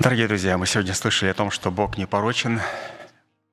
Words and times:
Дорогие 0.00 0.26
друзья, 0.26 0.58
мы 0.58 0.66
сегодня 0.66 0.94
слышали 0.94 1.30
о 1.30 1.34
том, 1.34 1.50
что 1.50 1.70
Бог 1.70 1.96
не 1.96 2.06
порочен, 2.06 2.60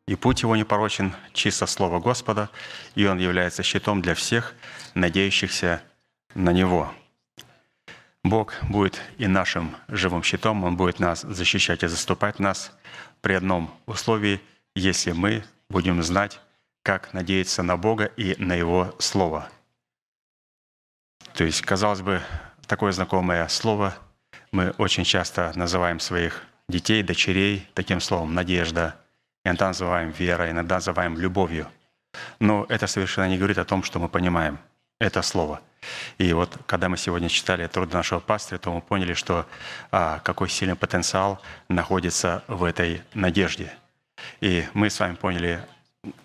и 0.08 0.16
путь 0.16 0.42
его 0.42 0.56
не 0.56 0.64
порочен, 0.64 1.14
чисто 1.34 1.68
слово 1.68 2.00
Господа, 2.00 2.50
и 2.96 3.06
он 3.06 3.20
является 3.20 3.62
щитом 3.62 4.02
для 4.02 4.16
всех, 4.16 4.56
надеющихся 4.96 5.84
на 6.34 6.52
Него. 6.52 6.92
Бог 8.24 8.54
будет 8.64 9.02
и 9.18 9.28
нашим 9.28 9.76
живым 9.88 10.24
щитом, 10.24 10.64
Он 10.64 10.76
будет 10.76 11.00
нас 11.00 11.22
защищать 11.22 11.84
и 11.84 11.88
заступать 11.88 12.40
нас 12.40 12.72
при 13.22 13.34
одном 13.34 13.72
условии, 13.86 14.42
если 14.76 15.12
мы 15.12 15.44
будем 15.70 16.02
знать, 16.02 16.40
как 16.84 17.14
надеяться 17.14 17.64
на 17.64 17.78
Бога 17.78 18.06
и 18.06 18.36
на 18.42 18.54
Его 18.56 18.96
Слово. 18.98 19.50
То 21.34 21.44
есть, 21.44 21.62
казалось 21.62 22.02
бы, 22.02 22.22
такое 22.66 22.92
знакомое 22.92 23.48
слово 23.48 23.96
мы 24.52 24.72
очень 24.78 25.04
часто 25.04 25.52
называем 25.56 26.00
своих 26.00 26.44
детей, 26.68 27.04
дочерей 27.04 27.68
таким 27.74 28.00
словом 28.00 28.34
«надежда», 28.34 28.96
иногда 29.44 29.68
называем 29.68 30.12
верой, 30.12 30.52
иногда 30.52 30.76
называем 30.76 31.18
любовью. 31.18 31.68
Но 32.40 32.66
это 32.70 32.88
совершенно 32.88 33.28
не 33.30 33.38
говорит 33.38 33.58
о 33.58 33.66
том, 33.66 33.84
что 33.84 34.00
мы 34.00 34.10
понимаем 34.10 34.60
это 35.00 35.22
слово. 35.22 35.62
И 36.18 36.34
вот 36.34 36.58
когда 36.66 36.90
мы 36.90 36.98
сегодня 36.98 37.30
читали 37.30 37.66
труд 37.68 37.94
нашего 37.94 38.20
пастыря, 38.20 38.60
то 38.60 38.74
мы 38.74 38.82
поняли, 38.82 39.14
что 39.14 39.46
а, 39.92 40.20
какой 40.20 40.50
сильный 40.50 40.76
потенциал 40.76 41.42
находится 41.70 42.44
в 42.48 42.64
этой 42.64 43.02
надежде. 43.14 43.72
И 44.42 44.66
мы 44.74 44.90
с 44.90 45.00
вами 45.00 45.16
поняли 45.16 45.66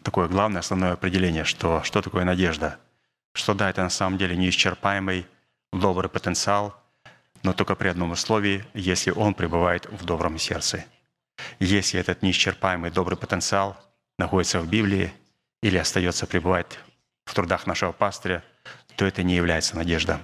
такое 0.02 0.28
главное, 0.28 0.60
основное 0.60 0.92
определение, 0.92 1.44
что, 1.44 1.82
что 1.84 2.02
такое 2.02 2.24
надежда. 2.24 2.78
Что 3.32 3.54
да, 3.54 3.70
это 3.70 3.82
на 3.82 3.90
самом 3.90 4.18
деле 4.18 4.36
неисчерпаемый 4.36 5.26
добрый 5.72 6.10
потенциал, 6.10 6.80
но 7.44 7.52
только 7.52 7.76
при 7.76 7.88
одном 7.88 8.10
условии, 8.10 8.64
если 8.72 9.10
он 9.10 9.34
пребывает 9.34 9.86
в 9.86 10.04
добром 10.04 10.38
сердце. 10.38 10.84
Если 11.60 12.00
этот 12.00 12.22
неисчерпаемый 12.22 12.90
добрый 12.90 13.18
потенциал 13.18 13.76
находится 14.18 14.60
в 14.60 14.68
Библии 14.68 15.12
или 15.62 15.76
остается 15.76 16.26
пребывать 16.26 16.78
в 17.26 17.34
трудах 17.34 17.66
нашего 17.66 17.92
пастыря, 17.92 18.42
то 18.96 19.04
это 19.04 19.22
не 19.22 19.36
является 19.36 19.76
надежда. 19.76 20.20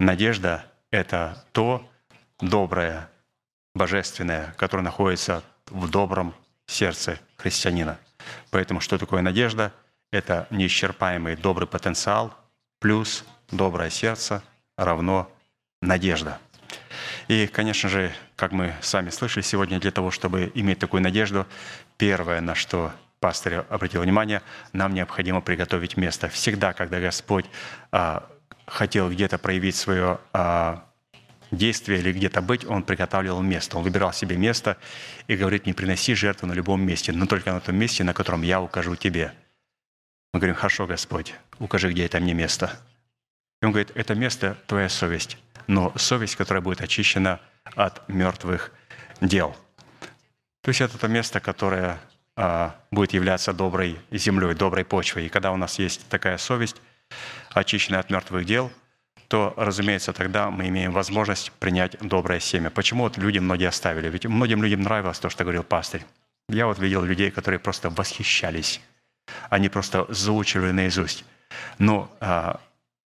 Надежда— 0.00 0.66
это 0.90 1.44
то 1.52 1.88
доброе, 2.40 3.08
божественное, 3.74 4.52
которое 4.58 4.82
находится 4.82 5.44
в 5.66 5.88
добром 5.88 6.34
сердце 6.66 7.20
христианина. 7.36 7.98
Поэтому 8.50 8.80
что 8.80 8.98
такое 8.98 9.22
надежда? 9.22 9.72
Это 10.10 10.48
неисчерпаемый 10.50 11.36
добрый 11.36 11.68
потенциал 11.68 12.34
плюс 12.80 13.24
доброе 13.52 13.90
сердце 13.90 14.42
равно 14.76 15.30
надежда. 15.80 16.38
И, 17.28 17.46
конечно 17.46 17.88
же, 17.88 18.12
как 18.36 18.52
мы 18.52 18.74
сами 18.80 19.10
слышали 19.10 19.42
сегодня, 19.42 19.78
для 19.80 19.90
того, 19.90 20.10
чтобы 20.10 20.50
иметь 20.54 20.78
такую 20.78 21.02
надежду, 21.02 21.46
первое, 21.96 22.40
на 22.40 22.54
что 22.54 22.92
пастырь 23.20 23.56
обратил 23.68 24.02
внимание, 24.02 24.42
нам 24.72 24.94
необходимо 24.94 25.40
приготовить 25.40 25.96
место. 25.96 26.28
Всегда, 26.28 26.72
когда 26.72 27.00
Господь 27.00 27.46
а, 27.92 28.28
хотел 28.66 29.10
где-то 29.10 29.38
проявить 29.38 29.76
свое 29.76 30.18
а, 30.32 30.84
действие 31.50 32.00
или 32.00 32.12
где-то 32.12 32.40
быть, 32.40 32.64
Он 32.64 32.82
приготавливал 32.82 33.42
место. 33.42 33.76
Он 33.76 33.84
выбирал 33.84 34.12
себе 34.12 34.36
место 34.36 34.76
и 35.26 35.36
говорит, 35.36 35.66
не 35.66 35.72
приноси 35.72 36.14
жертву 36.14 36.46
на 36.46 36.52
любом 36.52 36.82
месте, 36.82 37.12
но 37.12 37.26
только 37.26 37.52
на 37.52 37.60
том 37.60 37.76
месте, 37.76 38.04
на 38.04 38.14
котором 38.14 38.42
я 38.42 38.60
укажу 38.60 38.96
тебе. 38.96 39.32
Мы 40.32 40.40
говорим, 40.40 40.56
хорошо, 40.56 40.86
Господь, 40.86 41.34
укажи, 41.58 41.90
где 41.90 42.06
это 42.06 42.20
мне 42.20 42.34
место. 42.34 42.72
И 43.60 43.66
Он 43.66 43.72
говорит, 43.72 43.92
это 43.94 44.14
место– 44.14 44.56
твоя 44.66 44.88
совесть 44.88 45.36
но 45.70 45.92
совесть, 45.96 46.34
которая 46.34 46.60
будет 46.60 46.80
очищена 46.80 47.40
от 47.76 48.06
мертвых 48.08 48.72
дел. 49.20 49.56
То 50.62 50.70
есть 50.70 50.80
это 50.80 50.98
то 50.98 51.06
место, 51.06 51.38
которое 51.38 51.98
а, 52.36 52.74
будет 52.90 53.12
являться 53.12 53.52
доброй 53.52 53.98
землей, 54.10 54.54
доброй 54.54 54.84
почвой. 54.84 55.26
И 55.26 55.28
когда 55.28 55.52
у 55.52 55.56
нас 55.56 55.78
есть 55.78 56.08
такая 56.08 56.38
совесть, 56.38 56.76
очищенная 57.50 58.00
от 58.00 58.10
мертвых 58.10 58.44
дел, 58.44 58.72
то, 59.28 59.54
разумеется, 59.56 60.12
тогда 60.12 60.50
мы 60.50 60.66
имеем 60.68 60.90
возможность 60.90 61.52
принять 61.52 61.96
доброе 62.00 62.40
семя. 62.40 62.70
Почему 62.70 63.04
вот 63.04 63.16
люди 63.16 63.38
многие 63.38 63.68
оставили? 63.68 64.10
Ведь 64.10 64.26
многим 64.26 64.64
людям 64.64 64.82
нравилось 64.82 65.20
то, 65.20 65.30
что 65.30 65.44
говорил 65.44 65.62
пастырь. 65.62 66.04
Я 66.48 66.66
вот 66.66 66.80
видел 66.80 67.04
людей, 67.04 67.30
которые 67.30 67.60
просто 67.60 67.90
восхищались. 67.90 68.80
Они 69.50 69.68
просто 69.68 70.04
заучивали 70.08 70.72
наизусть. 70.72 71.24
Но 71.78 72.10
а, 72.18 72.60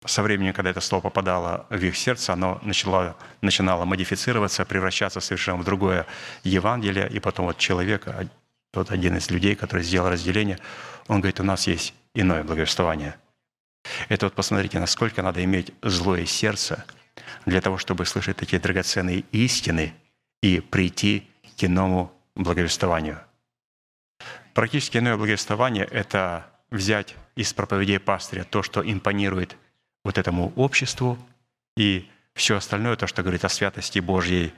со 0.07 0.23
временем, 0.23 0.53
когда 0.53 0.71
это 0.71 0.81
слово 0.81 1.03
попадало 1.03 1.65
в 1.69 1.83
их 1.83 1.97
сердце, 1.97 2.33
оно 2.33 2.59
начало, 2.63 3.15
начинало 3.41 3.85
модифицироваться, 3.85 4.65
превращаться 4.65 5.19
совершенно 5.19 5.57
в 5.57 5.63
другое 5.63 6.05
Евангелие, 6.43 7.09
и 7.09 7.19
потом 7.19 7.45
вот 7.45 7.57
человек, 7.57 8.07
а, 8.07 8.27
тот 8.71 8.91
один 8.91 9.17
из 9.17 9.29
людей, 9.29 9.55
который 9.55 9.83
сделал 9.83 10.09
разделение, 10.09 10.59
он 11.07 11.21
говорит, 11.21 11.39
у 11.39 11.43
нас 11.43 11.67
есть 11.67 11.93
иное 12.13 12.43
благовествование. 12.43 13.15
Это 14.09 14.25
вот 14.25 14.33
посмотрите, 14.33 14.79
насколько 14.79 15.21
надо 15.21 15.43
иметь 15.43 15.71
злое 15.81 16.25
сердце 16.25 16.85
для 17.45 17.61
того, 17.61 17.77
чтобы 17.77 18.05
слышать 18.05 18.37
такие 18.37 18.59
драгоценные 18.59 19.19
истины 19.31 19.93
и 20.41 20.59
прийти 20.59 21.29
к 21.57 21.63
иному 21.63 22.11
благовествованию. 22.35 23.19
Практически 24.53 24.97
иное 24.97 25.17
благовествование– 25.17 25.85
это 25.91 26.45
взять 26.71 27.15
из 27.35 27.53
проповедей 27.53 27.99
пастыря 27.99 28.43
то, 28.43 28.63
что 28.63 28.81
импонирует 28.81 29.57
вот 30.05 30.17
этому 30.17 30.53
обществу, 30.55 31.17
и 31.75 32.07
все 32.35 32.55
остальное, 32.55 32.95
то, 32.95 33.07
что 33.07 33.23
говорит 33.23 33.43
о 33.43 33.49
святости 33.49 33.99
Божьей, 33.99 34.53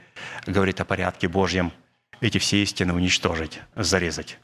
говорит 0.46 0.80
о 0.80 0.84
порядке 0.84 1.26
Божьем, 1.26 1.72
эти 2.20 2.38
все 2.38 2.62
истины 2.62 2.92
уничтожить, 2.92 3.60
зарезать. 3.74 4.38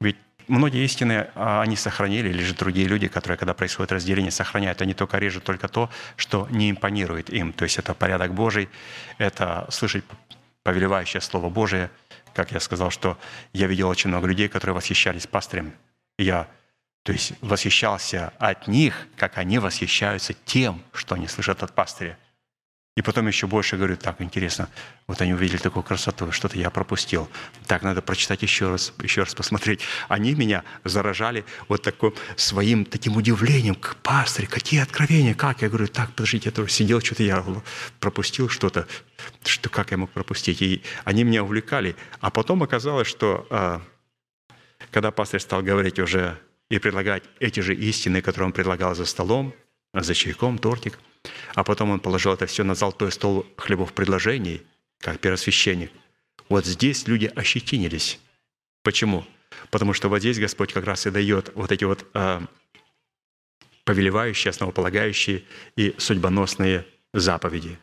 Ведь 0.00 0.16
многие 0.46 0.84
истины 0.84 1.28
а, 1.34 1.62
они 1.62 1.74
сохранили, 1.74 2.28
или 2.28 2.42
же 2.42 2.54
другие 2.54 2.86
люди, 2.86 3.08
которые, 3.08 3.38
когда 3.38 3.54
происходит 3.54 3.90
разделение, 3.90 4.30
сохраняют, 4.30 4.80
они 4.82 4.94
только 4.94 5.18
режут 5.18 5.42
только 5.42 5.66
то, 5.66 5.90
что 6.16 6.46
не 6.50 6.70
импонирует 6.70 7.28
им. 7.30 7.52
То 7.52 7.64
есть 7.64 7.78
это 7.78 7.92
порядок 7.92 8.32
Божий, 8.32 8.68
это 9.18 9.66
слышать 9.70 10.04
повелевающее 10.62 11.20
Слово 11.20 11.50
Божие. 11.50 11.90
Как 12.34 12.52
я 12.52 12.60
сказал, 12.60 12.90
что 12.90 13.18
я 13.52 13.66
видел 13.66 13.88
очень 13.88 14.10
много 14.10 14.28
людей, 14.28 14.48
которые 14.48 14.76
восхищались 14.76 15.26
пастырем. 15.26 15.72
Я 16.18 16.46
то 17.02 17.12
есть 17.12 17.32
восхищался 17.40 18.32
от 18.38 18.68
них, 18.68 19.06
как 19.16 19.38
они 19.38 19.58
восхищаются 19.58 20.34
тем, 20.44 20.82
что 20.92 21.14
они 21.14 21.28
слышат 21.28 21.62
от 21.62 21.74
пастыря. 21.74 22.18
И 22.96 23.02
потом 23.02 23.28
еще 23.28 23.46
больше 23.46 23.76
говорю, 23.76 23.96
так, 23.96 24.20
интересно, 24.20 24.68
вот 25.06 25.22
они 25.22 25.32
увидели 25.32 25.58
такую 25.58 25.84
красоту, 25.84 26.32
что-то 26.32 26.58
я 26.58 26.70
пропустил. 26.70 27.30
Так, 27.66 27.82
надо 27.82 28.02
прочитать 28.02 28.42
еще 28.42 28.68
раз, 28.68 28.92
еще 29.00 29.22
раз 29.22 29.34
посмотреть. 29.34 29.80
Они 30.08 30.34
меня 30.34 30.64
заражали 30.84 31.46
вот 31.68 31.82
таким 31.82 32.12
своим 32.36 32.84
таким 32.84 33.16
удивлением, 33.16 33.76
к 33.76 33.96
пастыре, 34.02 34.48
какие 34.48 34.82
откровения, 34.82 35.34
как? 35.34 35.62
Я 35.62 35.68
говорю, 35.68 35.86
так, 35.86 36.10
подождите, 36.10 36.50
я 36.50 36.52
тоже 36.52 36.70
сидел, 36.70 37.00
что-то 37.00 37.22
я 37.22 37.42
пропустил 38.00 38.48
что-то, 38.48 38.86
что 39.44 39.70
как 39.70 39.92
я 39.92 39.96
мог 39.96 40.10
пропустить? 40.10 40.60
И 40.60 40.82
они 41.04 41.22
меня 41.22 41.44
увлекали. 41.44 41.96
А 42.20 42.30
потом 42.30 42.62
оказалось, 42.64 43.08
что 43.08 43.46
а, 43.50 43.82
когда 44.90 45.12
пастор 45.12 45.40
стал 45.40 45.62
говорить 45.62 45.98
уже 46.00 46.38
и 46.70 46.78
предлагать 46.78 47.24
эти 47.40 47.60
же 47.60 47.74
истины, 47.74 48.22
которые 48.22 48.46
он 48.46 48.52
предлагал 48.52 48.94
за 48.94 49.04
столом, 49.04 49.54
за 49.92 50.14
чайком, 50.14 50.58
тортик. 50.58 50.98
А 51.54 51.64
потом 51.64 51.90
он 51.90 52.00
положил 52.00 52.32
это 52.32 52.46
все 52.46 52.64
на 52.64 52.74
золотой 52.74 53.12
стол 53.12 53.46
хлебов 53.56 53.92
предложений, 53.92 54.62
как 54.98 55.20
первосвященник. 55.20 55.90
Вот 56.48 56.64
здесь 56.64 57.06
люди 57.06 57.30
ощетинились. 57.34 58.18
Почему? 58.82 59.26
Потому 59.70 59.92
что 59.92 60.08
вот 60.08 60.20
здесь 60.20 60.38
Господь 60.38 60.72
как 60.72 60.84
раз 60.84 61.06
и 61.06 61.10
дает 61.10 61.52
вот 61.54 61.72
эти 61.72 61.84
вот 61.84 62.06
э, 62.14 62.40
повелевающие, 63.84 64.50
основополагающие 64.50 65.44
и 65.76 65.94
судьбоносные 65.98 66.86
заповеди. 67.12 67.78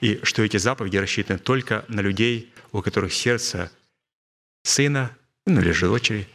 И 0.00 0.20
что 0.22 0.42
эти 0.42 0.56
заповеди 0.56 0.96
рассчитаны 0.96 1.38
только 1.38 1.84
на 1.88 2.00
людей, 2.00 2.52
у 2.72 2.82
которых 2.82 3.12
сердце 3.12 3.70
сына, 4.62 5.16
ну 5.46 5.60
или 5.60 5.72
же 5.72 5.86
дочери, 5.86 6.26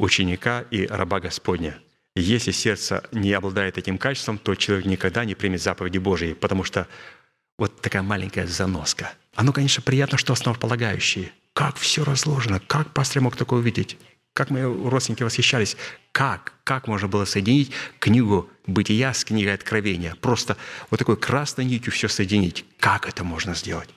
ученика 0.00 0.64
и 0.70 0.86
раба 0.86 1.20
Господня. 1.20 1.78
Если 2.16 2.50
сердце 2.50 3.04
не 3.12 3.32
обладает 3.32 3.78
этим 3.78 3.98
качеством, 3.98 4.38
то 4.38 4.54
человек 4.54 4.86
никогда 4.86 5.24
не 5.24 5.34
примет 5.34 5.62
заповеди 5.62 5.98
Божьи, 5.98 6.32
потому 6.32 6.64
что 6.64 6.88
вот 7.58 7.80
такая 7.80 8.02
маленькая 8.02 8.46
заноска. 8.46 9.12
Оно, 9.34 9.52
конечно, 9.52 9.82
приятно, 9.82 10.18
что 10.18 10.32
основополагающие. 10.32 11.32
Как 11.52 11.76
все 11.76 12.04
разложено, 12.04 12.60
как 12.66 12.92
пастор 12.92 13.22
мог 13.22 13.36
такое 13.36 13.60
увидеть? 13.60 13.96
Как 14.34 14.50
мои 14.50 14.62
родственники 14.62 15.22
восхищались. 15.22 15.76
Как? 16.12 16.54
Как 16.64 16.86
можно 16.86 17.08
было 17.08 17.24
соединить 17.24 17.72
книгу 17.98 18.48
«Бытия» 18.66 19.12
с 19.12 19.24
книгой 19.24 19.54
«Откровения»? 19.54 20.14
Просто 20.20 20.56
вот 20.88 20.98
такой 20.98 21.16
красной 21.16 21.64
нитью 21.64 21.92
все 21.92 22.08
соединить. 22.08 22.64
Как 22.78 23.08
это 23.08 23.24
можно 23.24 23.54
сделать? 23.54 23.90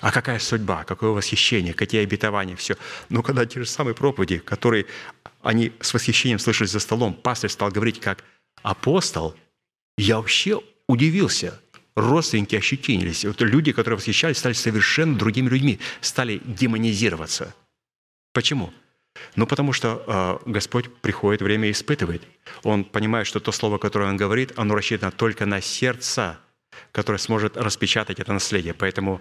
А 0.00 0.10
какая 0.10 0.38
судьба, 0.38 0.84
какое 0.84 1.10
восхищение, 1.10 1.74
какие 1.74 2.02
обетования, 2.02 2.56
все. 2.56 2.76
Но 3.10 3.22
когда 3.22 3.46
те 3.46 3.60
же 3.60 3.66
самые 3.66 3.94
проповеди, 3.94 4.38
которые 4.38 4.86
они 5.44 5.72
с 5.80 5.94
восхищением 5.94 6.38
слышали 6.38 6.66
за 6.66 6.80
столом, 6.80 7.14
пастор 7.14 7.50
стал 7.50 7.70
говорить 7.70 8.00
как 8.00 8.24
апостол, 8.62 9.36
я 9.96 10.16
вообще 10.16 10.60
удивился. 10.88 11.60
родственники 11.96 12.56
ощетинились. 12.56 13.24
Вот 13.24 13.40
люди, 13.40 13.70
которые 13.70 13.98
восхищались, 13.98 14.38
стали 14.38 14.54
совершенно 14.54 15.16
другими 15.16 15.48
людьми, 15.48 15.78
стали 16.00 16.40
демонизироваться. 16.44 17.54
Почему? 18.32 18.72
Ну, 19.36 19.46
потому 19.46 19.72
что 19.72 20.40
э, 20.44 20.50
Господь 20.50 20.92
приходит, 20.96 21.40
время 21.40 21.70
испытывает. 21.70 22.22
Он 22.64 22.84
понимает, 22.84 23.28
что 23.28 23.38
то 23.38 23.52
слово, 23.52 23.78
которое 23.78 24.10
Он 24.10 24.16
говорит, 24.16 24.52
оно 24.56 24.74
рассчитано 24.74 25.12
только 25.12 25.46
на 25.46 25.60
сердце, 25.60 26.38
которое 26.90 27.18
сможет 27.18 27.56
распечатать 27.56 28.18
это 28.18 28.32
наследие. 28.32 28.74
Поэтому 28.74 29.20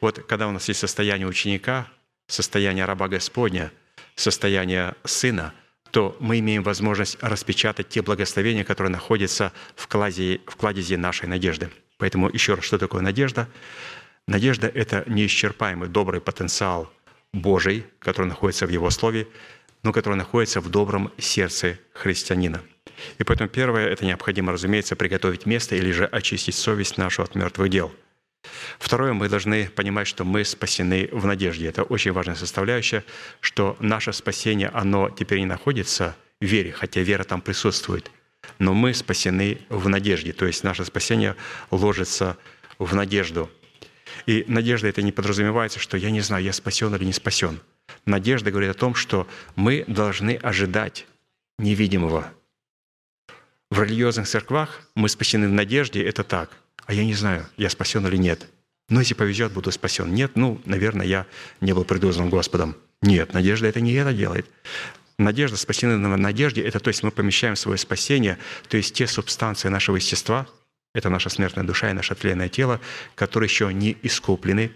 вот 0.00 0.18
когда 0.26 0.48
у 0.48 0.52
нас 0.52 0.66
есть 0.68 0.80
состояние 0.80 1.26
ученика, 1.26 1.88
состояние 2.26 2.86
раба 2.86 3.08
Господня, 3.08 3.70
состояние 4.14 4.94
сына, 5.04 5.52
то 5.94 6.16
мы 6.18 6.40
имеем 6.40 6.64
возможность 6.64 7.16
распечатать 7.20 7.88
те 7.88 8.02
благословения, 8.02 8.64
которые 8.64 8.90
находятся 8.90 9.52
в 9.76 9.86
кладезе, 9.86 10.40
в 10.44 10.56
кладезе 10.56 10.96
нашей 10.96 11.28
надежды. 11.28 11.70
Поэтому 11.98 12.28
еще 12.28 12.54
раз, 12.54 12.64
что 12.64 12.78
такое 12.78 13.00
надежда? 13.00 13.48
Надежда– 14.26 14.66
это 14.74 15.04
неисчерпаемый 15.06 15.88
добрый 15.88 16.20
потенциал 16.20 16.92
Божий, 17.32 17.84
который 18.00 18.26
находится 18.26 18.66
в 18.66 18.70
Его 18.70 18.90
Слове, 18.90 19.28
но 19.84 19.92
который 19.92 20.16
находится 20.16 20.60
в 20.60 20.68
добром 20.68 21.12
сердце 21.16 21.78
христианина. 21.92 22.60
И 23.18 23.22
поэтому 23.22 23.48
первое– 23.48 23.86
это 23.88 24.04
необходимо, 24.04 24.50
разумеется, 24.50 24.96
приготовить 24.96 25.46
место 25.46 25.76
или 25.76 25.92
же 25.92 26.06
очистить 26.06 26.56
совесть 26.56 26.98
нашу 26.98 27.22
от 27.22 27.36
мертвых 27.36 27.70
дел. 27.70 27.92
Второе, 28.78 29.12
мы 29.12 29.28
должны 29.28 29.68
понимать, 29.68 30.06
что 30.06 30.24
мы 30.24 30.44
спасены 30.44 31.08
в 31.12 31.26
надежде. 31.26 31.68
Это 31.68 31.82
очень 31.82 32.12
важная 32.12 32.34
составляющая, 32.34 33.04
что 33.40 33.76
наше 33.80 34.12
спасение, 34.12 34.68
оно 34.68 35.10
теперь 35.10 35.40
не 35.40 35.46
находится 35.46 36.16
в 36.40 36.44
вере, 36.44 36.72
хотя 36.72 37.00
вера 37.00 37.24
там 37.24 37.40
присутствует, 37.40 38.10
но 38.58 38.74
мы 38.74 38.94
спасены 38.94 39.58
в 39.68 39.88
надежде, 39.88 40.32
то 40.32 40.46
есть 40.46 40.64
наше 40.64 40.84
спасение 40.84 41.36
ложится 41.70 42.36
в 42.78 42.94
надежду– 42.94 43.50
и 44.26 44.44
надежда 44.48 44.88
это 44.88 45.02
не 45.02 45.12
подразумевается, 45.12 45.78
что 45.78 45.96
я 45.96 46.10
не 46.10 46.20
знаю, 46.20 46.44
я 46.44 46.52
спасен 46.52 46.94
или 46.94 47.04
не 47.04 47.12
спасен. 47.12 47.60
Надежда 48.06 48.50
говорит 48.50 48.70
о 48.70 48.74
том, 48.74 48.94
что 48.94 49.26
мы 49.56 49.84
должны 49.86 50.36
ожидать 50.36 51.06
невидимого. 51.58 52.32
В 53.70 53.82
религиозных 53.82 54.28
церквах 54.28 54.82
мы 54.94 55.08
спасены 55.08 55.48
в 55.48 55.52
надежде, 55.52 56.02
это 56.02 56.22
так. 56.22 56.50
А 56.86 56.92
я 56.92 57.04
не 57.04 57.14
знаю, 57.14 57.46
я 57.56 57.70
спасен 57.70 58.06
или 58.06 58.16
нет. 58.16 58.46
Но 58.88 59.00
если 59.00 59.14
повезет, 59.14 59.52
буду 59.52 59.72
спасен. 59.72 60.12
Нет, 60.12 60.32
ну, 60.34 60.60
наверное, 60.66 61.06
я 61.06 61.26
не 61.60 61.72
был 61.72 61.84
предузнан 61.84 62.28
Господом. 62.28 62.76
Нет, 63.00 63.32
надежда 63.32 63.66
это 63.66 63.80
не 63.80 63.92
это 63.94 64.12
делает. 64.12 64.46
Надежда, 65.18 65.56
спасены 65.56 65.96
на 65.96 66.16
надежде, 66.16 66.62
это 66.62 66.80
то 66.80 66.88
есть 66.88 67.02
мы 67.02 67.10
помещаем 67.10 67.54
свое 67.54 67.78
спасение, 67.78 68.36
то 68.68 68.76
есть 68.76 68.94
те 68.94 69.06
субстанции 69.06 69.68
нашего 69.68 69.96
естества, 69.96 70.48
это 70.92 71.08
наша 71.08 71.28
смертная 71.28 71.64
душа 71.64 71.90
и 71.90 71.92
наше 71.92 72.14
тленное 72.14 72.48
тело, 72.48 72.80
которые 73.14 73.48
еще 73.48 73.72
не 73.72 73.96
искуплены 74.02 74.72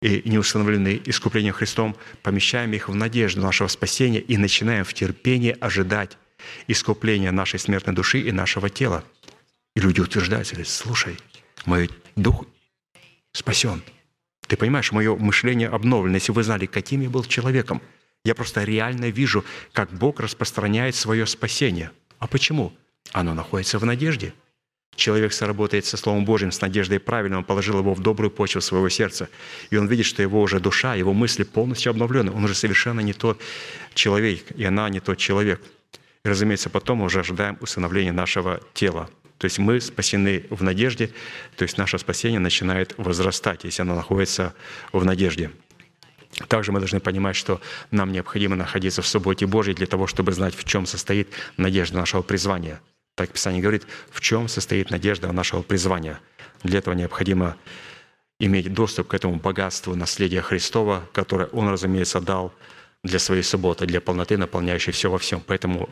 и 0.00 0.22
не 0.24 0.38
установлены 0.38 1.00
искуплением 1.04 1.54
Христом, 1.54 1.96
помещаем 2.22 2.72
их 2.72 2.88
в 2.88 2.94
надежду 2.94 3.40
нашего 3.40 3.68
спасения 3.68 4.20
и 4.20 4.36
начинаем 4.36 4.84
в 4.84 4.92
терпении 4.92 5.56
ожидать 5.60 6.18
искупления 6.66 7.30
нашей 7.30 7.60
смертной 7.60 7.94
души 7.94 8.20
и 8.20 8.32
нашего 8.32 8.68
тела. 8.68 9.04
И 9.74 9.80
люди 9.80 10.00
утверждают, 10.00 10.48
говорят, 10.48 10.68
слушай, 10.68 11.16
мой 11.64 11.90
дух 12.16 12.44
спасен. 13.32 13.82
Ты 14.46 14.56
понимаешь, 14.56 14.92
мое 14.92 15.16
мышление 15.16 15.68
обновлено. 15.68 16.16
Если 16.16 16.32
вы 16.32 16.42
знали, 16.42 16.66
каким 16.66 17.00
я 17.00 17.10
был 17.10 17.24
человеком, 17.24 17.80
я 18.24 18.34
просто 18.34 18.64
реально 18.64 19.10
вижу, 19.10 19.44
как 19.72 19.92
Бог 19.92 20.20
распространяет 20.20 20.94
свое 20.94 21.26
спасение. 21.26 21.90
А 22.18 22.26
почему? 22.26 22.72
Оно 23.12 23.34
находится 23.34 23.78
в 23.78 23.84
надежде– 23.84 24.34
Человек 24.94 25.32
сработает 25.32 25.86
со 25.86 25.96
Словом 25.96 26.24
Божьим, 26.24 26.52
с 26.52 26.60
надеждой 26.60 27.00
правильно, 27.00 27.38
он 27.38 27.44
положил 27.44 27.78
его 27.78 27.94
в 27.94 28.00
добрую 28.00 28.30
почву 28.30 28.60
своего 28.60 28.88
сердца. 28.88 29.28
И 29.70 29.76
он 29.76 29.86
видит, 29.86 30.04
что 30.06 30.22
его 30.22 30.40
уже 30.42 30.60
душа, 30.60 30.94
его 30.94 31.14
мысли 31.14 31.44
полностью 31.44 31.90
обновлены. 31.90 32.30
Он 32.30 32.44
уже 32.44 32.54
совершенно 32.54 33.00
не 33.00 33.14
тот 33.14 33.40
человек, 33.94 34.50
и 34.52 34.64
она 34.64 34.88
не 34.90 35.00
тот 35.00 35.18
человек. 35.18 35.62
И, 36.24 36.28
разумеется, 36.28 36.68
потом 36.68 36.98
мы 36.98 37.06
уже 37.06 37.20
ожидаем 37.20 37.56
усыновления 37.60 38.12
нашего 38.12 38.60
тела. 38.74 39.08
То 39.42 39.46
есть 39.46 39.58
мы 39.58 39.80
спасены 39.80 40.46
в 40.50 40.62
надежде, 40.62 41.10
то 41.56 41.64
есть 41.64 41.76
наше 41.76 41.98
спасение 41.98 42.38
начинает 42.38 42.94
возрастать, 42.96 43.64
если 43.64 43.82
оно 43.82 43.96
находится 43.96 44.54
в 44.92 45.04
надежде. 45.04 45.50
Также 46.46 46.70
мы 46.70 46.78
должны 46.78 47.00
понимать, 47.00 47.34
что 47.34 47.60
нам 47.90 48.12
необходимо 48.12 48.54
находиться 48.54 49.02
в 49.02 49.06
субботе 49.06 49.46
Божьей 49.46 49.74
для 49.74 49.86
того, 49.86 50.06
чтобы 50.06 50.30
знать, 50.30 50.54
в 50.54 50.62
чем 50.62 50.86
состоит 50.86 51.28
надежда 51.56 51.98
нашего 51.98 52.22
призвания– 52.22 52.80
так 53.14 53.30
Писание 53.30 53.60
говорит, 53.60 53.86
в 54.10 54.20
чем 54.20 54.48
состоит 54.48 54.90
надежда 54.90 55.30
нашего 55.32 55.62
призвания. 55.62 56.20
Для 56.62 56.78
этого 56.78 56.94
необходимо 56.94 57.56
иметь 58.38 58.72
доступ 58.72 59.08
к 59.08 59.14
этому 59.14 59.36
богатству 59.36 59.94
наследия 59.94 60.40
Христова, 60.40 61.02
которое 61.12 61.48
Он, 61.48 61.68
разумеется, 61.68 62.20
дал 62.20 62.54
для 63.04 63.18
своей 63.18 63.42
субботы, 63.42 63.84
для 63.84 64.00
полноты, 64.00 64.38
наполняющей 64.38 64.92
все 64.92 65.10
во 65.10 65.18
всем. 65.18 65.42
Поэтому 65.46 65.90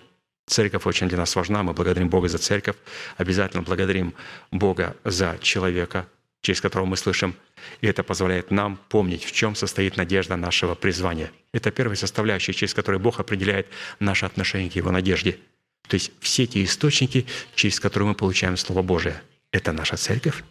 церковь 0.50 0.86
очень 0.86 1.08
для 1.08 1.18
нас 1.18 1.36
важна. 1.36 1.62
Мы 1.62 1.72
благодарим 1.72 2.08
Бога 2.08 2.28
за 2.28 2.38
церковь. 2.38 2.76
Обязательно 3.16 3.62
благодарим 3.62 4.14
Бога 4.50 4.96
за 5.04 5.38
человека, 5.40 6.06
через 6.42 6.60
которого 6.60 6.86
мы 6.86 6.96
слышим. 6.96 7.34
И 7.80 7.86
это 7.86 8.02
позволяет 8.02 8.50
нам 8.50 8.78
помнить, 8.88 9.24
в 9.24 9.32
чем 9.32 9.54
состоит 9.54 9.96
надежда 9.96 10.36
нашего 10.36 10.74
призвания. 10.74 11.30
Это 11.52 11.70
первая 11.70 11.96
составляющая, 11.96 12.52
через 12.52 12.74
которую 12.74 13.00
Бог 13.00 13.20
определяет 13.20 13.66
наше 13.98 14.26
отношение 14.26 14.70
к 14.70 14.76
Его 14.76 14.90
надежде– 14.90 15.38
то 15.90 15.96
есть 15.96 16.12
все 16.20 16.46
те 16.46 16.62
источники, 16.62 17.26
через 17.56 17.80
которые 17.80 18.10
мы 18.10 18.14
получаем 18.14 18.56
Слово 18.56 18.82
Божие. 18.82 19.20
Это 19.50 19.72
наша 19.72 19.96
церковь, 19.96 20.44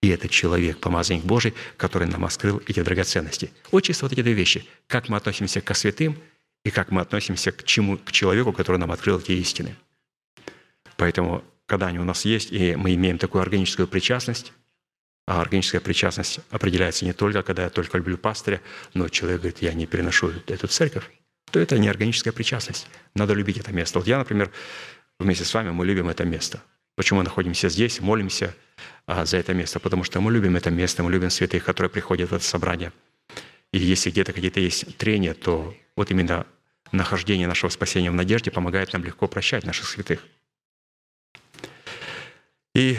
и 0.00 0.08
это 0.08 0.28
человек, 0.28 0.78
помазанник 0.78 1.24
Божий, 1.24 1.54
который 1.76 2.06
нам 2.06 2.24
открыл 2.24 2.62
эти 2.68 2.80
драгоценности. 2.80 3.50
Вот 3.72 3.80
чисто 3.80 4.04
вот 4.04 4.12
эти 4.12 4.22
две 4.22 4.32
вещи. 4.32 4.64
Как 4.86 5.08
мы 5.08 5.16
относимся 5.16 5.60
к 5.60 5.74
святым 5.74 6.16
и 6.66 6.70
как 6.70 6.90
мы 6.90 7.00
относимся 7.00 7.52
к, 7.52 7.62
чему, 7.62 7.96
к 7.96 8.10
человеку, 8.10 8.52
который 8.52 8.78
нам 8.78 8.90
открыл 8.90 9.20
эти 9.20 9.30
истины. 9.30 9.76
Поэтому, 10.96 11.44
когда 11.66 11.86
они 11.86 12.00
у 12.00 12.04
нас 12.04 12.24
есть, 12.24 12.50
и 12.50 12.74
мы 12.74 12.92
имеем 12.94 13.18
такую 13.18 13.42
органическую 13.42 13.86
причастность, 13.86 14.52
а 15.28 15.40
органическая 15.40 15.80
причастность 15.80 16.40
определяется 16.50 17.04
не 17.04 17.12
только, 17.12 17.44
когда 17.44 17.62
я 17.62 17.70
только 17.70 17.98
люблю 17.98 18.18
пастыря, 18.18 18.60
но 18.94 19.08
человек 19.08 19.42
говорит, 19.42 19.62
я 19.62 19.74
не 19.74 19.86
переношу 19.86 20.32
эту 20.48 20.66
церковь, 20.66 21.04
то 21.52 21.60
это 21.60 21.78
неорганическая 21.78 22.32
причастность. 22.32 22.88
Надо 23.14 23.32
любить 23.34 23.58
это 23.58 23.72
место. 23.72 24.00
Вот 24.00 24.08
я, 24.08 24.18
например, 24.18 24.50
вместе 25.20 25.44
с 25.44 25.54
вами, 25.54 25.70
мы 25.70 25.86
любим 25.86 26.08
это 26.08 26.24
место. 26.24 26.60
Почему 26.96 27.18
мы 27.18 27.24
находимся 27.24 27.68
здесь, 27.68 28.00
молимся 28.00 28.56
а, 29.06 29.24
за 29.24 29.36
это 29.36 29.54
место? 29.54 29.78
Потому 29.78 30.02
что 30.02 30.20
мы 30.20 30.32
любим 30.32 30.56
это 30.56 30.72
место, 30.72 31.04
мы 31.04 31.12
любим 31.12 31.30
святых, 31.30 31.62
которые 31.62 31.90
приходят 31.90 32.28
в 32.30 32.34
это 32.34 32.44
собрание. 32.44 32.92
И 33.72 33.78
если 33.78 34.10
где-то 34.10 34.32
какие-то 34.32 34.58
есть 34.58 34.96
трения, 34.96 35.34
то 35.34 35.72
вот 35.94 36.10
именно 36.10 36.44
нахождение 36.92 37.46
нашего 37.46 37.70
спасения 37.70 38.10
в 38.10 38.14
надежде 38.14 38.50
помогает 38.50 38.92
нам 38.92 39.04
легко 39.04 39.26
прощать 39.26 39.64
наших 39.64 39.86
святых. 39.88 40.24
И, 42.74 42.98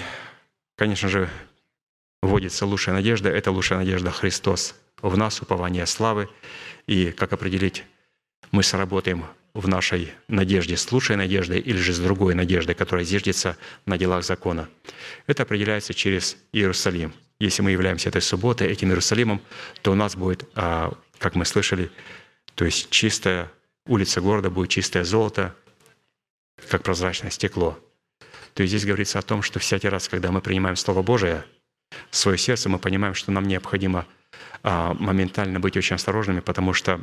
конечно 0.75 1.09
же, 1.09 1.29
вводится 2.21 2.65
лучшая 2.65 2.95
надежда. 2.95 3.29
Это 3.29 3.51
лучшая 3.51 3.79
надежда 3.79 4.11
Христос 4.11 4.75
в 5.01 5.15
нас, 5.17 5.41
упование 5.41 5.85
славы. 5.85 6.29
И 6.87 7.11
как 7.11 7.33
определить 7.33 7.83
мы 8.51 8.63
сработаем 8.63 9.25
в 9.53 9.67
нашей 9.67 10.13
надежде 10.27 10.77
с 10.77 10.91
лучшей 10.91 11.15
надеждой 11.15 11.59
или 11.59 11.77
же 11.77 11.93
с 11.93 11.99
другой 11.99 12.35
надеждой, 12.35 12.75
которая 12.75 13.05
зиждется 13.05 13.57
на 13.85 13.97
делах 13.97 14.23
закона. 14.23 14.69
Это 15.25 15.43
определяется 15.43 15.93
через 15.93 16.37
Иерусалим. 16.53 17.13
Если 17.39 17.61
мы 17.61 17.71
являемся 17.71 18.09
этой 18.09 18.21
субботой, 18.21 18.67
этим 18.67 18.89
Иерусалимом, 18.89 19.41
то 19.81 19.91
у 19.91 19.95
нас 19.95 20.15
будет, 20.15 20.47
а, 20.55 20.93
как 21.17 21.35
мы 21.35 21.45
слышали, 21.45 21.91
то 22.55 22.65
есть 22.65 22.89
чистая 22.89 23.51
улица 23.87 24.21
города 24.21 24.49
будет 24.49 24.69
чистое 24.69 25.03
золото, 25.03 25.55
как 26.69 26.83
прозрачное 26.83 27.31
стекло. 27.31 27.79
То 28.53 28.63
есть 28.63 28.71
здесь 28.71 28.85
говорится 28.85 29.19
о 29.19 29.21
том, 29.21 29.41
что 29.41 29.59
всякий 29.59 29.89
раз, 29.89 30.09
когда 30.09 30.31
мы 30.31 30.41
принимаем 30.41 30.75
Слово 30.75 31.01
Божие 31.01 31.45
в 32.09 32.15
свое 32.15 32.37
сердце, 32.37 32.69
мы 32.69 32.79
понимаем, 32.79 33.13
что 33.13 33.31
нам 33.31 33.47
необходимо 33.47 34.07
а, 34.63 34.93
моментально 34.93 35.59
быть 35.59 35.77
очень 35.77 35.95
осторожными, 35.95 36.39
потому 36.39 36.73
что 36.73 37.01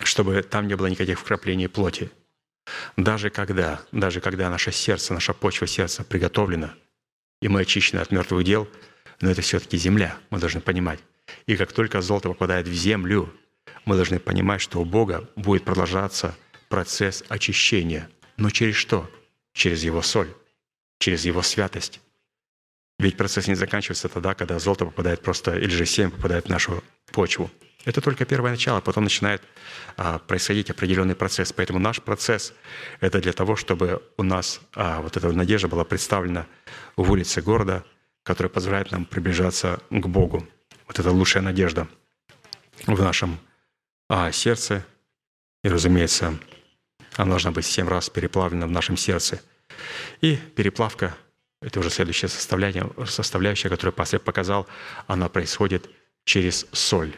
чтобы 0.00 0.42
там 0.42 0.68
не 0.68 0.76
было 0.76 0.86
никаких 0.86 1.18
вкраплений 1.18 1.68
плоти. 1.68 2.10
Даже 2.96 3.30
когда, 3.30 3.80
даже 3.92 4.20
когда 4.20 4.48
наше 4.50 4.72
сердце, 4.72 5.14
наша 5.14 5.32
почва 5.32 5.66
сердца 5.66 6.04
приготовлена, 6.04 6.74
и 7.40 7.48
мы 7.48 7.62
очищены 7.62 8.00
от 8.00 8.10
мертвых 8.10 8.44
дел, 8.44 8.68
но 9.20 9.30
это 9.30 9.42
все-таки 9.42 9.76
земля, 9.76 10.16
мы 10.30 10.38
должны 10.38 10.60
понимать. 10.60 11.00
И 11.46 11.56
как 11.56 11.72
только 11.72 12.00
золото 12.00 12.28
попадает 12.28 12.68
в 12.68 12.72
землю, 12.72 13.32
мы 13.84 13.96
должны 13.96 14.18
понимать, 14.18 14.60
что 14.60 14.80
у 14.80 14.84
Бога 14.84 15.28
будет 15.36 15.64
продолжаться 15.64 16.36
процесс 16.68 17.24
очищения. 17.28 18.08
Но 18.36 18.50
через 18.50 18.76
что? 18.76 19.10
Через 19.52 19.82
Его 19.82 20.02
соль, 20.02 20.32
через 20.98 21.24
Его 21.24 21.42
святость. 21.42 22.00
Ведь 22.98 23.16
процесс 23.16 23.46
не 23.46 23.54
заканчивается 23.54 24.08
тогда, 24.08 24.34
когда 24.34 24.58
золото 24.58 24.84
попадает 24.84 25.22
просто, 25.22 25.56
или 25.56 25.70
же 25.70 25.86
семя 25.86 26.10
попадает 26.10 26.46
в 26.46 26.48
нашу 26.48 26.82
почву. 27.12 27.50
Это 27.84 28.00
только 28.00 28.24
первое 28.24 28.50
начало, 28.50 28.80
потом 28.80 29.04
начинает 29.04 29.40
а, 29.96 30.18
происходить 30.18 30.68
определенный 30.68 31.14
процесс. 31.14 31.52
Поэтому 31.52 31.78
наш 31.78 32.02
процесс– 32.02 32.52
это 33.00 33.20
для 33.20 33.32
того, 33.32 33.54
чтобы 33.54 34.02
у 34.16 34.24
нас 34.24 34.60
а, 34.74 35.00
вот 35.00 35.16
эта 35.16 35.32
надежда 35.32 35.68
была 35.68 35.84
представлена 35.84 36.46
в 36.96 37.10
улице 37.10 37.40
города, 37.40 37.84
которая 38.24 38.50
позволяет 38.50 38.90
нам 38.90 39.04
приближаться 39.04 39.80
к 39.90 40.06
Богу. 40.06 40.46
Вот 40.88 40.98
это 40.98 41.10
лучшая 41.12 41.42
надежда 41.42 41.86
в 42.86 43.00
нашем 43.00 43.38
а, 44.08 44.32
сердце. 44.32 44.84
И, 45.62 45.68
разумеется, 45.68 46.38
она 47.16 47.30
должна 47.30 47.50
быть 47.50 47.66
семь 47.66 47.88
раз 47.88 48.10
переплавлена 48.10 48.66
в 48.66 48.70
нашем 48.70 48.96
сердце. 48.96 49.40
И 50.20 50.36
переплавка– 50.36 51.16
это 51.62 51.80
уже 51.80 51.90
следующая 51.90 52.28
составляющая, 52.28 52.88
составляющая, 53.06 53.68
которую 53.68 53.92
пастор 53.92 54.20
показал, 54.20 54.66
она 55.06 55.28
происходит 55.28 55.90
через 56.24 56.66
соль. 56.72 57.12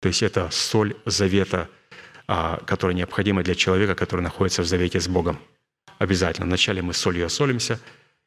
То 0.00 0.08
есть 0.08 0.22
это 0.22 0.50
соль 0.50 0.96
завета, 1.04 1.68
а, 2.26 2.58
которая 2.66 2.96
необходима 2.96 3.42
для 3.42 3.54
человека, 3.54 3.94
который 3.94 4.20
находится 4.20 4.62
в 4.62 4.66
завете 4.66 5.00
с 5.00 5.08
Богом. 5.08 5.38
Обязательно. 5.98 6.46
Вначале 6.46 6.82
мы 6.82 6.92
солью 6.94 7.26
осолимся, 7.26 7.80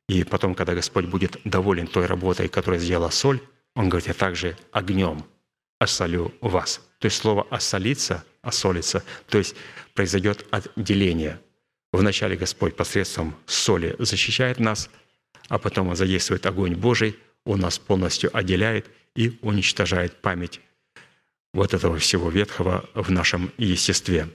и 0.08 0.24
потом, 0.24 0.56
когда 0.56 0.74
Господь 0.74 1.06
будет 1.06 1.38
доволен 1.44 1.88
той 1.88 2.06
работой, 2.06 2.48
которую 2.48 2.80
сделала 2.80 3.10
соль, 3.10 3.42
Он 3.76 3.90
говорит, 3.90 4.08
я 4.08 4.14
также 4.14 4.56
огнем 4.72 5.26
осолю 5.80 6.34
вас. 6.42 6.82
То 7.00 7.06
есть 7.06 7.18
слово 7.18 7.48
«осолиться», 7.50 8.24
«осолиться», 8.42 9.04
то 9.30 9.38
есть 9.38 9.56
произойдет 9.94 10.46
отделение. 10.52 11.40
Вначале 11.92 12.36
Господь 12.36 12.76
посредством 12.76 13.36
соли 13.46 13.96
защищает 14.00 14.60
нас, 14.60 14.90
а 15.48 15.58
потом 15.58 15.90
Он 15.90 15.96
задействует 15.96 16.46
огонь 16.46 16.76
Божий, 16.76 17.18
Он 17.46 17.60
нас 17.60 17.80
полностью 17.80 18.36
отделяет 18.36 18.88
и 19.16 19.38
уничтожает 19.42 20.22
память 20.22 20.62
вот 21.54 21.74
этого 21.74 21.98
всего 21.98 22.30
ветхого 22.30 22.88
в 22.94 23.10
нашем 23.10 23.52
естестве. 23.58 24.30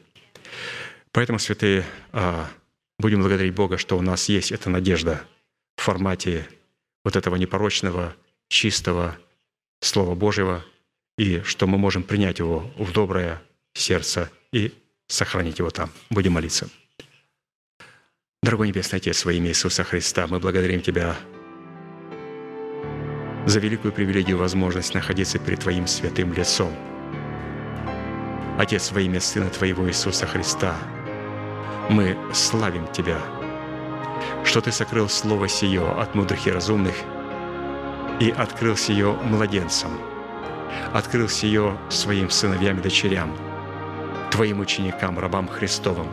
Поэтому, 1.12 1.38
святые, 1.38 1.84
а, 2.11 2.50
будем 2.99 3.20
благодарить 3.20 3.54
Бога, 3.54 3.78
что 3.78 3.99
у 3.99 4.02
нас 4.02 4.28
есть 4.28 4.50
эта 4.50 4.70
надежда 4.70 5.22
в 5.76 5.82
формате 5.82 6.49
вот 7.04 7.16
этого 7.16 7.37
непорочного, 7.37 8.16
чистого 8.49 9.16
Слова 9.80 10.14
Божьего, 10.14 10.64
и 11.22 11.40
что 11.44 11.68
мы 11.68 11.78
можем 11.78 12.02
принять 12.02 12.40
его 12.40 12.68
в 12.76 12.90
доброе 12.92 13.40
сердце 13.74 14.28
и 14.52 14.72
сохранить 15.06 15.60
его 15.60 15.70
там. 15.70 15.92
Будем 16.10 16.32
молиться. 16.32 16.68
Дорогой 18.42 18.66
Небесный 18.66 18.96
Отец, 18.96 19.24
во 19.24 19.32
имя 19.32 19.50
Иисуса 19.50 19.84
Христа, 19.84 20.26
мы 20.26 20.40
благодарим 20.40 20.80
Тебя 20.80 21.14
за 23.46 23.60
великую 23.60 23.92
привилегию 23.92 24.36
возможность 24.36 24.94
находиться 24.94 25.38
перед 25.38 25.60
Твоим 25.60 25.86
святым 25.86 26.32
лицом. 26.32 26.74
Отец, 28.58 28.90
во 28.90 29.00
имя 29.00 29.20
Сына 29.20 29.48
Твоего 29.48 29.88
Иисуса 29.88 30.26
Христа, 30.26 30.76
мы 31.88 32.18
славим 32.34 32.92
Тебя, 32.92 33.20
что 34.44 34.60
Ты 34.60 34.72
сокрыл 34.72 35.08
Слово 35.08 35.46
Сие 35.46 35.88
от 35.88 36.16
мудрых 36.16 36.48
и 36.48 36.50
разумных 36.50 36.96
и 38.18 38.30
открыл 38.30 38.76
сие 38.76 39.12
младенцам– 39.12 39.92
открыл 40.92 41.28
сие 41.28 41.76
своим 41.88 42.30
сыновьям 42.30 42.78
и 42.78 42.82
дочерям, 42.82 43.36
Твоим 44.30 44.60
ученикам, 44.60 45.18
рабам 45.18 45.48
Христовым. 45.48 46.06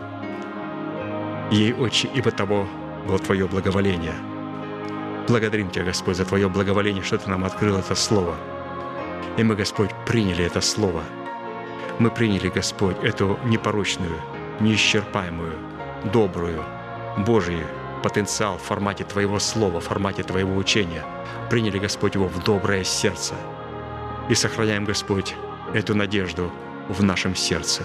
Ей, 1.51 1.73
Отче, 1.73 2.09
ибо 2.13 2.31
того 2.31 2.67
было 3.07 3.17
Твое 3.17 3.47
благоволение. 3.47 4.15
Благодарим 5.27 5.69
Тебя, 5.69 5.85
Господь, 5.85 6.17
за 6.17 6.25
Твое 6.25 6.49
благоволение, 6.49 7.03
что 7.03 7.17
Ты 7.17 7.29
нам 7.29 7.45
открыл 7.45 7.77
это 7.77 7.95
Слово. 7.95 8.35
И 9.37 9.43
мы, 9.43 9.55
Господь, 9.55 9.91
приняли 10.05 10.43
это 10.45 10.61
Слово. 10.61 11.03
Мы 11.99 12.09
приняли, 12.11 12.49
Господь, 12.49 12.97
эту 13.03 13.39
непорочную, 13.45 14.15
неисчерпаемую, 14.59 15.53
добрую, 16.11 16.63
Божию 17.17 17.65
потенциал 18.03 18.57
в 18.57 18.61
формате 18.61 19.03
Твоего 19.03 19.39
Слова, 19.39 19.81
в 19.81 19.85
формате 19.85 20.23
Твоего 20.23 20.55
учения. 20.55 21.03
Приняли, 21.49 21.79
Господь, 21.79 22.15
его 22.15 22.27
в 22.27 22.43
доброе 22.43 22.83
сердце– 22.83 23.35
и 24.29 24.35
сохраняем, 24.35 24.85
Господь, 24.85 25.35
эту 25.73 25.95
надежду 25.95 26.51
в 26.87 27.03
нашем 27.03 27.35
сердце. 27.35 27.83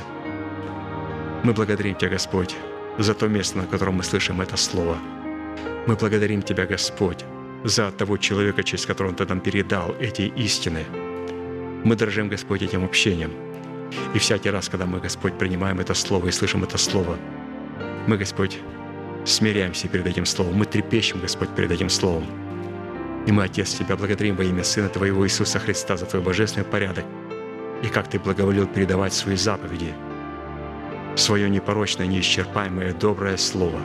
Мы 1.42 1.52
благодарим 1.52 1.94
Тебя, 1.94 2.10
Господь, 2.10 2.54
за 2.98 3.14
то 3.14 3.28
место, 3.28 3.58
на 3.58 3.66
котором 3.66 3.94
мы 3.94 4.02
слышим 4.02 4.40
это 4.40 4.56
Слово. 4.56 4.98
Мы 5.86 5.96
благодарим 5.96 6.42
Тебя, 6.42 6.66
Господь, 6.66 7.24
за 7.64 7.90
того 7.90 8.18
человека, 8.18 8.62
через 8.62 8.86
которого 8.86 9.14
Ты 9.14 9.26
нам 9.26 9.40
передал 9.40 9.94
эти 10.00 10.22
истины. 10.36 10.84
Мы 11.84 11.96
дорожим, 11.96 12.28
Господь, 12.28 12.62
этим 12.62 12.84
общением. 12.84 13.32
И 14.14 14.18
всякий 14.18 14.50
раз, 14.50 14.68
когда 14.68 14.86
мы, 14.86 15.00
Господь, 15.00 15.38
принимаем 15.38 15.80
это 15.80 15.94
Слово 15.94 16.28
и 16.28 16.32
слышим 16.32 16.62
это 16.62 16.78
Слово, 16.78 17.16
мы, 18.06 18.18
Господь, 18.18 18.58
смиряемся 19.24 19.88
перед 19.88 20.06
этим 20.06 20.26
Словом, 20.26 20.54
мы 20.54 20.66
трепещем, 20.66 21.20
Господь, 21.20 21.54
перед 21.54 21.70
этим 21.70 21.88
Словом– 21.88 22.26
и 23.26 23.32
мы, 23.32 23.44
Отец, 23.44 23.74
Тебя 23.74 23.96
благодарим 23.96 24.36
во 24.36 24.44
имя 24.44 24.64
Сына 24.64 24.88
Твоего 24.88 25.26
Иисуса 25.26 25.58
Христа 25.58 25.96
за 25.96 26.06
Твой 26.06 26.22
божественный 26.22 26.66
порядок 26.66 27.04
и 27.82 27.88
как 27.88 28.08
Ты 28.08 28.18
благоволил 28.18 28.66
передавать 28.66 29.14
свои 29.14 29.36
заповеди, 29.36 29.94
свое 31.16 31.48
непорочное, 31.48 32.06
неисчерпаемое, 32.06 32.92
доброе 32.92 33.36
Слово 33.36 33.80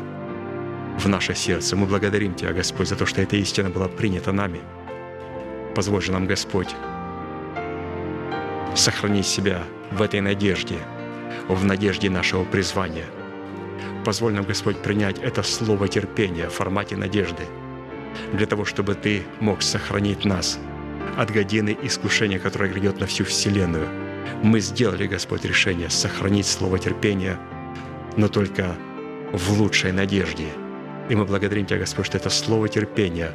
в 0.97 1.07
наше 1.07 1.35
сердце. 1.35 1.75
Мы 1.77 1.85
благодарим 1.85 2.35
Тебя, 2.35 2.51
Господь, 2.51 2.89
за 2.89 2.95
то, 2.95 3.05
что 3.05 3.21
эта 3.21 3.37
истина 3.37 3.69
была 3.69 3.87
принята 3.87 4.31
нами. 4.33 4.59
Позволь 5.73 6.01
же 6.01 6.11
нам, 6.11 6.25
Господь, 6.25 6.75
сохранить 8.75 9.27
себя 9.27 9.63
в 9.91 10.01
этой 10.01 10.19
надежде, 10.19 10.79
в 11.47 11.63
надежде 11.63 12.09
нашего 12.09 12.43
призвания. 12.43 13.05
Позволь 14.03 14.33
нам, 14.33 14.43
Господь, 14.43 14.81
принять 14.81 15.19
это 15.19 15.43
слово 15.43 15.87
терпения 15.87 16.49
в 16.49 16.53
формате 16.53 16.97
надежды– 16.97 17.43
для 18.33 18.45
того, 18.45 18.65
чтобы 18.65 18.95
Ты 18.95 19.23
мог 19.39 19.61
сохранить 19.61 20.25
нас 20.25 20.59
от 21.17 21.31
годины 21.31 21.77
искушения, 21.81 22.39
которое 22.39 22.69
грядет 22.69 22.99
на 22.99 23.07
всю 23.07 23.25
Вселенную. 23.25 23.87
Мы 24.43 24.59
сделали, 24.59 25.07
Господь, 25.07 25.45
решение 25.45 25.89
сохранить 25.89 26.45
слово 26.45 26.79
терпения, 26.79 27.39
но 28.15 28.27
только 28.27 28.75
в 29.33 29.59
лучшей 29.59 29.91
надежде. 29.91 30.47
И 31.09 31.15
мы 31.15 31.25
благодарим 31.25 31.65
Тебя, 31.65 31.79
Господь, 31.79 32.05
что 32.05 32.17
это 32.17 32.29
слово 32.29 32.69
терпения 32.69 33.31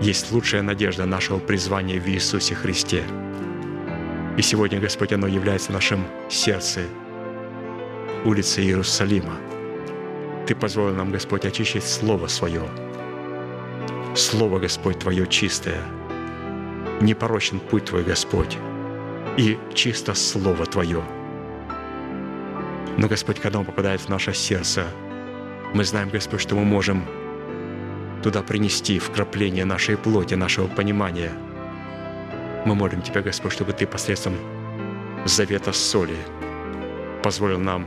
есть 0.00 0.30
лучшая 0.30 0.62
надежда 0.62 1.06
нашего 1.06 1.38
призвания 1.38 1.98
в 1.98 2.06
Иисусе 2.06 2.54
Христе. 2.54 3.02
И 4.36 4.42
сегодня, 4.42 4.78
Господь, 4.78 5.12
оно 5.12 5.26
является 5.26 5.72
нашим 5.72 6.04
сердцем, 6.28 6.84
улице 8.26 8.60
Иерусалима. 8.60 9.38
Ты 10.46 10.54
позволил 10.54 10.94
нам, 10.94 11.10
Господь, 11.10 11.46
очищать 11.46 11.84
Слово 11.84 12.26
Свое– 12.26 12.62
Слово, 14.16 14.58
Господь, 14.58 14.98
Твое 14.98 15.26
чистое. 15.26 15.82
Непорочен 17.02 17.60
путь 17.60 17.84
Твой, 17.84 18.02
Господь, 18.02 18.56
и 19.36 19.58
чисто 19.74 20.14
Слово 20.14 20.64
Твое. 20.64 21.02
Но, 22.96 23.08
Господь, 23.08 23.40
когда 23.40 23.58
Он 23.58 23.66
попадает 23.66 24.00
в 24.00 24.08
наше 24.08 24.32
сердце, 24.32 24.86
мы 25.74 25.84
знаем, 25.84 26.08
Господь, 26.08 26.40
что 26.40 26.54
мы 26.54 26.64
можем 26.64 27.04
туда 28.22 28.42
принести 28.42 28.98
вкрапление 28.98 29.66
нашей 29.66 29.98
плоти, 29.98 30.32
нашего 30.32 30.66
понимания. 30.66 31.32
Мы 32.64 32.74
молим 32.74 33.02
Тебя, 33.02 33.20
Господь, 33.20 33.52
чтобы 33.52 33.74
Ты 33.74 33.86
посредством 33.86 34.34
завета 35.26 35.74
соли 35.74 36.16
позволил 37.22 37.58
нам 37.58 37.86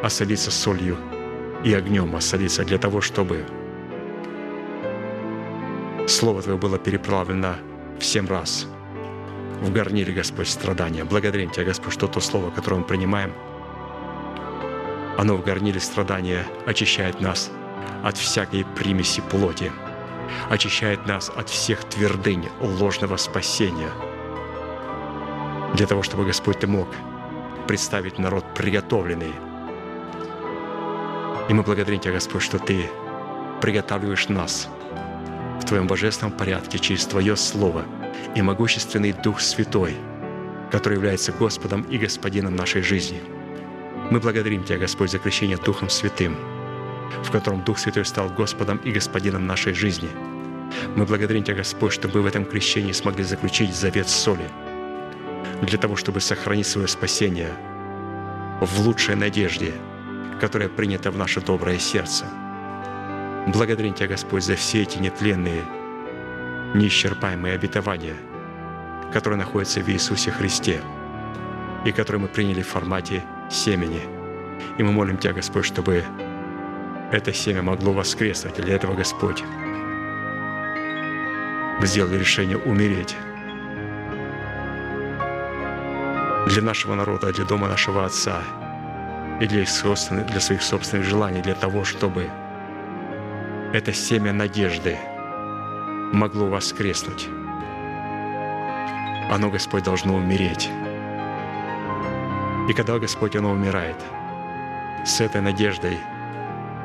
осолиться 0.00 0.52
солью 0.52 0.96
и 1.64 1.74
огнем 1.74 2.14
осолиться 2.14 2.64
для 2.64 2.78
того, 2.78 3.00
чтобы 3.00 3.44
Слово 6.06 6.42
Твое 6.42 6.58
было 6.58 6.78
переправлено 6.78 7.56
в 7.98 8.04
семь 8.04 8.26
раз 8.26 8.66
в 9.62 9.72
горниле, 9.72 10.12
Господь, 10.12 10.48
страдания. 10.48 11.04
Благодарим 11.04 11.48
Тебя, 11.48 11.64
Господь, 11.64 11.94
что 11.94 12.06
то 12.06 12.20
Слово, 12.20 12.50
которое 12.50 12.76
мы 12.76 12.84
принимаем, 12.84 13.32
оно 15.16 15.36
в 15.36 15.44
горниле 15.44 15.80
страдания 15.80 16.44
очищает 16.66 17.22
нас 17.22 17.50
от 18.02 18.18
всякой 18.18 18.66
примеси 18.76 19.22
плоти, 19.30 19.72
очищает 20.50 21.06
нас 21.06 21.30
от 21.34 21.48
всех 21.48 21.84
твердынь 21.84 22.48
ложного 22.60 23.16
спасения, 23.16 23.90
для 25.74 25.86
того, 25.86 26.02
чтобы, 26.02 26.26
Господь, 26.26 26.60
Ты 26.60 26.66
мог 26.66 26.88
представить 27.66 28.18
народ 28.18 28.44
приготовленный. 28.54 29.32
И 31.48 31.54
мы 31.54 31.62
благодарим 31.62 32.00
Тебя, 32.00 32.12
Господь, 32.12 32.42
что 32.42 32.58
Ты 32.58 32.90
приготавливаешь 33.62 34.28
нас– 34.28 34.68
в 35.64 35.66
Твоем 35.66 35.86
божественном 35.86 36.36
порядке 36.36 36.78
через 36.78 37.06
Твое 37.06 37.36
Слово 37.36 37.86
и 38.34 38.42
могущественный 38.42 39.12
Дух 39.12 39.40
Святой, 39.40 39.96
который 40.70 40.96
является 40.96 41.32
Господом 41.32 41.82
и 41.84 41.96
Господином 41.96 42.54
нашей 42.54 42.82
жизни. 42.82 43.18
Мы 44.10 44.20
благодарим 44.20 44.62
Тебя, 44.62 44.76
Господь, 44.76 45.10
за 45.10 45.18
крещение 45.18 45.56
Духом 45.56 45.88
Святым, 45.88 46.36
в 47.22 47.30
котором 47.30 47.64
Дух 47.64 47.78
Святой 47.78 48.04
стал 48.04 48.28
Господом 48.28 48.76
и 48.84 48.92
Господином 48.92 49.46
нашей 49.46 49.72
жизни. 49.72 50.10
Мы 50.96 51.06
благодарим 51.06 51.44
Тебя, 51.44 51.56
Господь, 51.56 51.94
что 51.94 52.08
мы 52.08 52.20
в 52.20 52.26
этом 52.26 52.44
крещении 52.44 52.92
смогли 52.92 53.24
заключить 53.24 53.74
завет 53.74 54.10
соли, 54.10 54.46
для 55.62 55.78
того, 55.78 55.96
чтобы 55.96 56.20
сохранить 56.20 56.66
свое 56.66 56.88
спасение 56.88 57.52
в 58.60 58.80
лучшей 58.80 59.16
надежде, 59.16 59.72
которая 60.42 60.68
принята 60.68 61.10
в 61.10 61.16
наше 61.16 61.40
доброе 61.40 61.78
сердце– 61.78 62.26
Благодарим 63.46 63.92
Тебя, 63.92 64.08
Господь, 64.08 64.42
за 64.42 64.56
все 64.56 64.82
эти 64.82 64.98
нетленные 64.98 65.62
неисчерпаемые 66.74 67.54
обетования, 67.54 68.16
которые 69.12 69.38
находятся 69.38 69.80
в 69.80 69.88
Иисусе 69.88 70.30
Христе 70.30 70.80
и 71.84 71.92
которые 71.92 72.22
мы 72.22 72.28
приняли 72.28 72.62
в 72.62 72.68
формате 72.68 73.22
семени. 73.50 74.00
И 74.78 74.82
мы 74.82 74.92
молим 74.92 75.18
Тебя, 75.18 75.34
Господь, 75.34 75.66
чтобы 75.66 76.04
это 77.12 77.32
семя 77.34 77.62
могло 77.62 77.92
воскреснуть. 77.92 78.54
Для 78.56 78.76
этого, 78.76 78.94
Господь, 78.94 79.44
мы 81.78 81.86
сделали 81.86 82.18
решение 82.18 82.56
умереть 82.56 83.14
для 86.46 86.62
нашего 86.62 86.94
народа, 86.94 87.32
для 87.32 87.44
дома 87.44 87.68
нашего 87.68 88.06
Отца 88.06 88.42
и 89.40 89.46
для, 89.46 89.62
их 89.62 89.68
собственных, 89.68 90.26
для 90.26 90.40
своих 90.40 90.62
собственных 90.62 91.06
желаний, 91.06 91.42
для 91.42 91.54
того, 91.54 91.84
чтобы 91.84 92.30
это 93.74 93.92
семя 93.92 94.32
надежды 94.32 94.96
могло 96.12 96.46
воскреснуть. 96.46 97.26
Оно, 99.28 99.50
Господь, 99.50 99.82
должно 99.82 100.14
умереть. 100.14 100.70
И 102.68 102.72
когда, 102.72 103.00
Господь, 103.00 103.34
оно 103.34 103.50
умирает, 103.50 103.96
с 105.04 105.20
этой 105.20 105.40
надеждой 105.40 105.98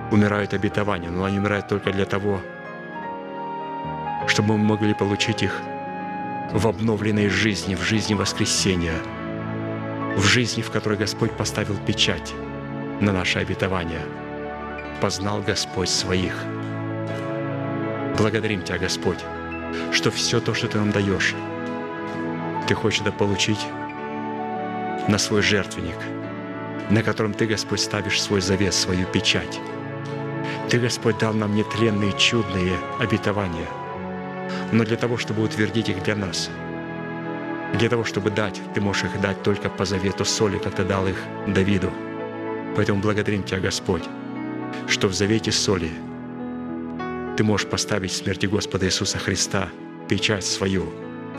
умирают 0.09 0.55
обетования, 0.55 1.11
но 1.11 1.25
они 1.25 1.37
умирают 1.37 1.67
только 1.67 1.91
для 1.91 2.05
того, 2.05 2.41
чтобы 4.27 4.57
мы 4.57 4.65
могли 4.65 4.95
получить 4.95 5.43
их 5.43 5.61
в 6.51 6.67
обновленной 6.67 7.29
жизни, 7.29 7.75
в 7.75 7.83
жизни 7.83 8.15
воскресения, 8.15 8.97
в 10.17 10.23
жизни, 10.23 10.63
в 10.63 10.71
которой 10.71 10.97
Господь 10.97 11.33
поставил 11.33 11.77
печать 11.77 12.33
на 12.99 13.11
наше 13.11 13.37
обетование. 13.37 14.01
Познал 15.01 15.43
Господь 15.43 15.89
своих. 15.89 16.33
Благодарим 18.19 18.63
Тебя, 18.63 18.77
Господь, 18.77 19.19
что 19.93 20.11
все 20.11 20.41
то, 20.41 20.53
что 20.53 20.67
Ты 20.67 20.77
нам 20.77 20.91
даешь, 20.91 21.35
Ты 22.67 22.75
хочешь 22.75 22.99
это 22.99 23.13
получить 23.13 23.65
на 25.07 25.17
свой 25.17 25.41
жертвенник, 25.41 25.95
на 26.89 27.01
котором 27.01 27.33
Ты, 27.33 27.45
Господь, 27.45 27.79
ставишь 27.79 28.21
свой 28.21 28.41
завет, 28.41 28.73
свою 28.73 29.07
печать. 29.07 29.61
Ты, 30.69 30.79
Господь, 30.79 31.17
дал 31.17 31.33
нам 31.33 31.55
нетленные, 31.55 32.11
чудные 32.17 32.77
обетования, 32.99 33.69
но 34.73 34.83
для 34.83 34.97
того, 34.97 35.15
чтобы 35.15 35.41
утвердить 35.41 35.87
их 35.87 36.03
для 36.03 36.17
нас, 36.17 36.49
для 37.75 37.87
того, 37.87 38.03
чтобы 38.03 38.31
дать, 38.31 38.59
Ты 38.73 38.81
можешь 38.81 39.05
их 39.05 39.21
дать 39.21 39.41
только 39.43 39.69
по 39.69 39.85
завету 39.85 40.25
соли, 40.25 40.57
как 40.57 40.75
Ты 40.75 40.83
дал 40.83 41.07
их 41.07 41.15
Давиду. 41.47 41.89
Поэтому 42.75 42.99
благодарим 42.99 43.43
Тебя, 43.43 43.61
Господь, 43.61 44.03
что 44.89 45.07
в 45.07 45.13
завете 45.13 45.53
соли 45.53 45.89
Ты 47.39 47.45
можешь 47.45 47.67
поставить 47.67 48.11
в 48.11 48.17
смерти 48.17 48.47
Господа 48.47 48.85
Иисуса 48.85 49.17
Христа 49.17 49.69
печать 50.09 50.43
свою 50.45 50.91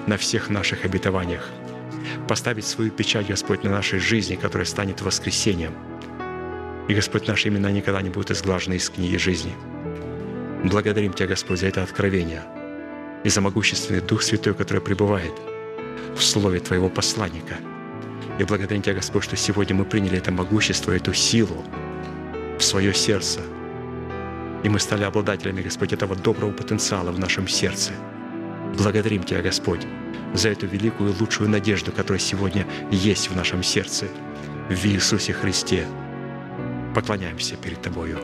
на 0.06 0.16
всех 0.16 0.48
наших 0.48 0.86
обетованиях– 0.86 1.46
поставить 2.26 2.64
свою 2.64 2.90
печать, 2.90 3.26
Господь, 3.26 3.64
на 3.64 3.70
нашей 3.70 3.98
жизни, 3.98 4.34
которая 4.34 4.64
станет 4.64 5.02
воскресением. 5.02 5.74
И, 6.88 6.94
Господь, 6.94 7.28
наши 7.28 7.48
имена 7.48 7.70
никогда 7.70 8.00
не 8.00 8.08
будут 8.08 8.30
изглажены 8.30 8.76
из 8.76 8.88
книги 8.88 9.18
жизни. 9.18 9.52
Благодарим 10.64 11.12
Тебя, 11.12 11.28
Господь, 11.28 11.60
за 11.60 11.66
это 11.66 11.82
откровение 11.82 12.44
и 13.22 13.28
за 13.28 13.42
могущественный 13.42 14.00
Дух 14.00 14.22
Святой, 14.22 14.54
который 14.54 14.80
пребывает 14.80 15.34
в 16.16 16.22
слове 16.22 16.60
Твоего 16.60 16.88
посланника. 16.88 17.56
И 18.38 18.44
благодарим 18.44 18.80
Тебя, 18.80 18.94
Господь, 18.94 19.24
что 19.24 19.36
сегодня 19.36 19.76
мы 19.76 19.84
приняли 19.84 20.16
это 20.16 20.32
могущество, 20.32 20.92
эту 20.92 21.12
силу 21.12 21.62
в 22.58 22.62
свое 22.62 22.94
сердце. 22.94 23.40
И 24.62 24.68
мы 24.68 24.78
стали 24.78 25.04
обладателями, 25.04 25.62
Господь, 25.62 25.92
этого 25.92 26.14
доброго 26.14 26.52
потенциала 26.52 27.10
в 27.10 27.18
нашем 27.18 27.48
сердце. 27.48 27.92
Благодарим 28.76 29.22
Тебя, 29.22 29.42
Господь, 29.42 29.86
за 30.34 30.50
эту 30.50 30.66
великую 30.66 31.12
и 31.12 31.20
лучшую 31.20 31.48
надежду, 31.48 31.92
которая 31.92 32.20
сегодня 32.20 32.66
есть 32.90 33.30
в 33.30 33.36
нашем 33.36 33.62
сердце, 33.62 34.06
в 34.68 34.84
Иисусе 34.86 35.32
Христе. 35.32 35.86
Поклоняемся 36.94 37.56
перед 37.56 37.80
Тобою. 37.80 38.18